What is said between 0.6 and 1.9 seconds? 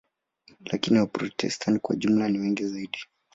Lakini Waprotestanti